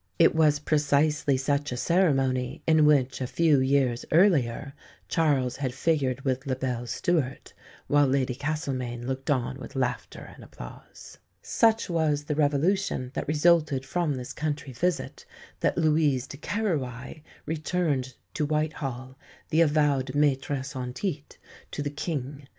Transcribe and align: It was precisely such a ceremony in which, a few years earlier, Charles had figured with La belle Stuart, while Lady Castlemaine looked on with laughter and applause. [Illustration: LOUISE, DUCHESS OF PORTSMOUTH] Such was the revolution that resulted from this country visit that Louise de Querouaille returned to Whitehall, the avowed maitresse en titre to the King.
It 0.17 0.33
was 0.33 0.57
precisely 0.57 1.37
such 1.37 1.71
a 1.71 1.77
ceremony 1.77 2.63
in 2.65 2.87
which, 2.87 3.21
a 3.21 3.27
few 3.27 3.59
years 3.59 4.03
earlier, 4.11 4.73
Charles 5.07 5.57
had 5.57 5.75
figured 5.75 6.21
with 6.21 6.47
La 6.47 6.55
belle 6.55 6.87
Stuart, 6.87 7.53
while 7.85 8.07
Lady 8.07 8.33
Castlemaine 8.33 9.05
looked 9.05 9.29
on 9.29 9.59
with 9.59 9.75
laughter 9.75 10.31
and 10.33 10.43
applause. 10.43 11.19
[Illustration: 11.37 11.37
LOUISE, 11.37 11.43
DUCHESS 11.43 11.53
OF 11.53 11.61
PORTSMOUTH] 11.67 11.83
Such 11.83 11.89
was 11.91 12.23
the 12.23 12.35
revolution 12.57 13.11
that 13.13 13.27
resulted 13.27 13.85
from 13.85 14.15
this 14.17 14.33
country 14.33 14.73
visit 14.73 15.25
that 15.59 15.77
Louise 15.77 16.25
de 16.25 16.37
Querouaille 16.37 17.21
returned 17.45 18.15
to 18.33 18.47
Whitehall, 18.47 19.19
the 19.49 19.61
avowed 19.61 20.15
maitresse 20.15 20.75
en 20.75 20.93
titre 20.93 21.37
to 21.69 21.83
the 21.83 21.91
King. 21.91 22.47